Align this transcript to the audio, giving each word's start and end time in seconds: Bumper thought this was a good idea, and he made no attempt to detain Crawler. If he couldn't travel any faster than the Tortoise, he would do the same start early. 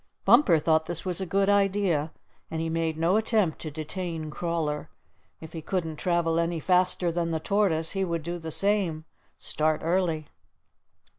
Bumper 0.25 0.57
thought 0.57 0.87
this 0.87 1.05
was 1.05 1.21
a 1.21 1.27
good 1.27 1.47
idea, 1.47 2.11
and 2.49 2.59
he 2.59 2.71
made 2.71 2.97
no 2.97 3.17
attempt 3.17 3.59
to 3.59 3.69
detain 3.69 4.31
Crawler. 4.31 4.89
If 5.39 5.53
he 5.53 5.61
couldn't 5.61 5.97
travel 5.97 6.39
any 6.39 6.59
faster 6.59 7.11
than 7.11 7.29
the 7.29 7.39
Tortoise, 7.39 7.91
he 7.91 8.03
would 8.03 8.23
do 8.23 8.39
the 8.39 8.49
same 8.49 9.05
start 9.37 9.81
early. 9.83 10.25